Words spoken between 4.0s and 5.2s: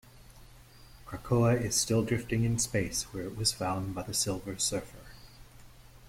the Silver Surfer.